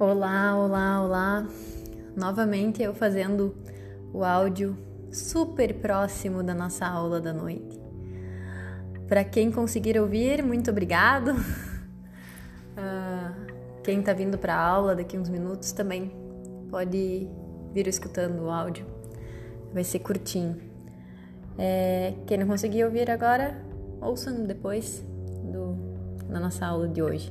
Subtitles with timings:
[0.00, 1.46] Olá, olá, olá.
[2.16, 3.54] Novamente eu fazendo
[4.14, 4.74] o áudio
[5.12, 7.78] super próximo da nossa aula da noite.
[9.06, 11.32] Para quem conseguir ouvir, muito obrigado.
[12.72, 13.52] Uh,
[13.84, 16.10] quem está vindo para a aula daqui uns minutos também
[16.70, 17.28] pode
[17.74, 18.86] vir escutando o áudio.
[19.70, 20.56] Vai ser curtinho.
[21.58, 23.62] É, quem não conseguir ouvir agora,
[24.00, 25.04] ouçam depois
[25.44, 25.74] do,
[26.26, 27.30] da nossa aula de hoje.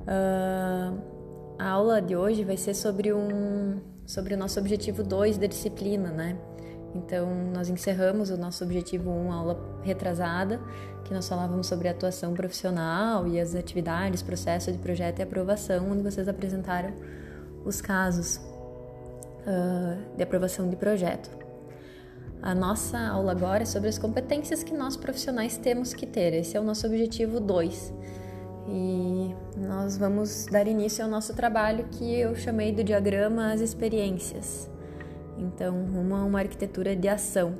[0.00, 1.19] Uh,
[1.60, 6.10] a aula de hoje vai ser sobre um sobre o nosso objetivo 2 da disciplina,
[6.10, 6.36] né?
[6.94, 10.58] Então, nós encerramos o nosso objetivo 1, um, aula retrasada,
[11.04, 16.02] que nós falávamos sobre atuação profissional e as atividades, processo de projeto e aprovação, onde
[16.02, 16.92] vocês apresentaram
[17.64, 21.30] os casos uh, de aprovação de projeto.
[22.42, 26.32] A nossa aula agora é sobre as competências que nós profissionais temos que ter.
[26.32, 27.92] Esse é o nosso objetivo 2
[28.72, 34.70] e nós vamos dar início ao nosso trabalho que eu chamei do diagrama As Experiências.
[35.36, 37.54] Então, uma, uma arquitetura de ação.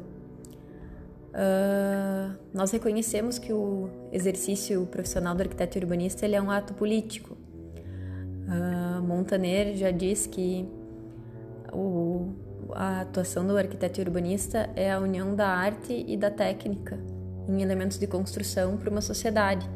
[1.30, 7.36] Uh, nós reconhecemos que o exercício profissional do arquiteto urbanista ele é um ato político.
[8.46, 10.68] Uh, Montaner já diz que
[11.72, 12.32] o,
[12.72, 16.98] a atuação do arquiteto urbanista é a união da arte e da técnica
[17.48, 19.68] em elementos de construção para uma sociedade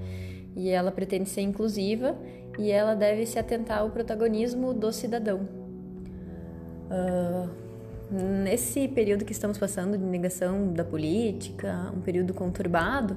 [0.57, 2.17] e ela pretende ser inclusiva
[2.59, 5.49] e ela deve se atentar ao protagonismo do cidadão.
[6.85, 7.51] Uh,
[8.43, 13.17] nesse período que estamos passando de negação da política, um período conturbado,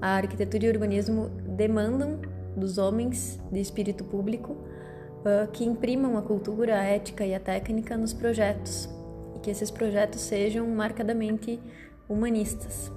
[0.00, 2.20] a arquitetura e o urbanismo demandam
[2.56, 7.96] dos homens de espírito público uh, que imprimam a cultura, a ética e a técnica
[7.96, 8.88] nos projetos
[9.36, 11.60] e que esses projetos sejam marcadamente
[12.08, 12.90] humanistas.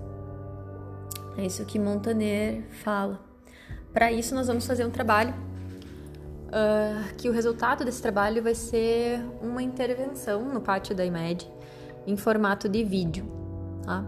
[1.37, 3.26] É isso que Montaner fala.
[3.97, 5.33] Para isso, nós vamos fazer um trabalho
[6.49, 11.51] uh, que o resultado desse trabalho vai ser uma intervenção no pátio da IMED
[12.05, 13.25] em formato de vídeo.
[13.83, 14.05] Tá?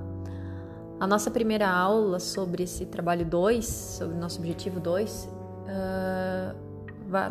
[1.00, 6.56] A nossa primeira aula sobre esse trabalho 2, sobre o nosso objetivo 2, uh,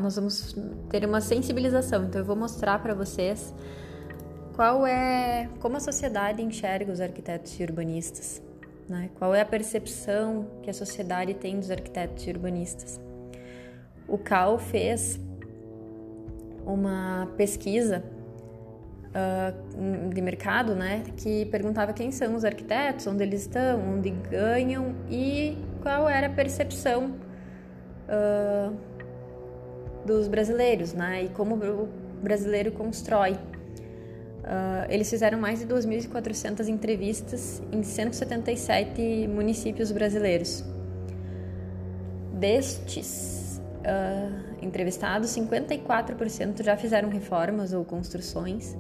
[0.03, 0.57] nós vamos
[0.91, 2.07] ter uma sensibilização.
[2.07, 3.55] Então, eu vou mostrar para vocês
[4.57, 8.48] qual é como a sociedade enxerga os arquitetos e urbanistas.
[8.89, 9.11] Né?
[9.19, 12.99] Qual é a percepção que a sociedade tem dos arquitetos e urbanistas?
[14.09, 15.21] O CAL fez
[16.65, 18.03] uma pesquisa
[19.09, 24.95] uh, de mercado, né, que perguntava quem são os arquitetos, onde eles estão, onde ganham
[25.11, 27.15] e qual era a percepção
[28.09, 28.75] uh,
[30.07, 31.89] dos brasileiros, né, e como o
[32.23, 33.37] brasileiro constrói
[34.39, 40.65] Uh, eles fizeram mais de 2.400 entrevistas em 177 municípios brasileiros.
[42.33, 48.77] Destes uh, entrevistados, 54% já fizeram reformas ou construções.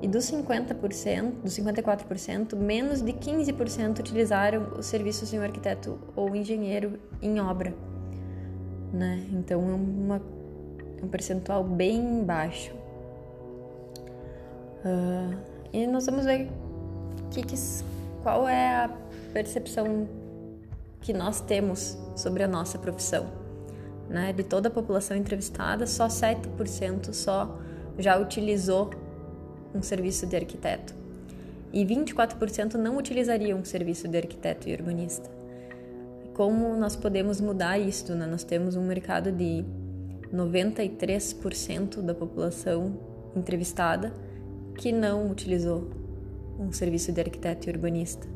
[0.00, 6.34] E dos 50%, dos 54%, menos de 15% utilizaram os serviços de um arquiteto ou
[6.36, 7.74] engenheiro em obra.
[8.92, 9.24] Né?
[9.32, 12.72] Então é um percentual bem baixo.
[14.84, 15.36] Uh,
[15.72, 16.48] e nós vamos ver
[17.30, 17.56] que, que,
[18.22, 18.90] qual é a
[19.32, 20.08] percepção
[21.00, 23.26] que nós temos sobre a nossa profissão.
[24.08, 24.32] Né?
[24.32, 27.58] De toda a população entrevistada, só 7% só
[27.98, 28.90] já utilizou
[29.74, 30.94] um serviço de arquiteto.
[31.72, 35.30] E 24% não utilizariam um serviço de arquiteto e urbanista.
[36.34, 38.14] Como nós podemos mudar isso?
[38.14, 38.26] Né?
[38.26, 39.64] Nós temos um mercado de
[40.32, 42.98] 93% da população
[43.36, 44.12] entrevistada
[44.78, 45.90] que não utilizou
[46.58, 48.26] um serviço de arquiteto e urbanista.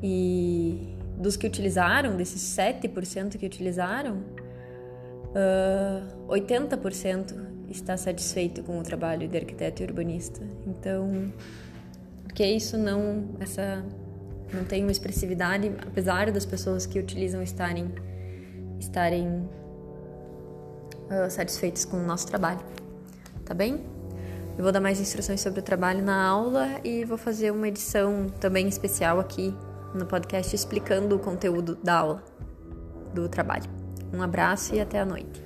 [0.00, 4.22] E dos que utilizaram, desses 7% que utilizaram,
[5.34, 7.34] uh, 80%
[7.68, 10.40] está satisfeito com o trabalho de arquiteto e urbanista.
[10.66, 11.32] Então,
[12.22, 13.84] porque isso não essa
[14.52, 17.92] não tem uma expressividade, apesar das pessoas que utilizam estarem
[18.78, 19.48] estarem
[21.10, 22.60] uh, satisfeitas com o nosso trabalho.
[23.44, 23.93] Tá bem?
[24.56, 28.26] Eu vou dar mais instruções sobre o trabalho na aula e vou fazer uma edição
[28.40, 29.52] também especial aqui
[29.92, 32.24] no podcast explicando o conteúdo da aula,
[33.12, 33.68] do trabalho.
[34.12, 35.42] Um abraço e até a noite.